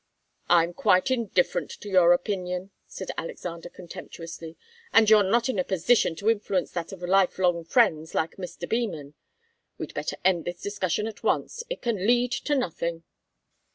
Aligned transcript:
"I'm 0.49 0.73
quite 0.73 1.11
indifferent 1.11 1.69
to 1.79 1.87
your 1.87 2.11
opinion," 2.11 2.71
said 2.87 3.11
Alexander, 3.19 3.69
contemptuously. 3.69 4.57
"And 4.91 5.07
you're 5.07 5.21
not 5.21 5.47
in 5.47 5.59
a 5.59 5.63
position 5.63 6.15
to 6.15 6.29
influence 6.31 6.71
that 6.71 6.91
of 6.91 7.03
lifelong 7.03 7.63
friends 7.65 8.15
like 8.15 8.37
Mr. 8.37 8.67
Beman. 8.67 9.13
We'd 9.77 9.93
better 9.93 10.17
end 10.25 10.45
this 10.45 10.59
discussion 10.59 11.05
at 11.05 11.21
once. 11.21 11.63
It 11.69 11.83
can 11.83 12.07
lead 12.07 12.31
to 12.31 12.55
nothing." 12.55 13.03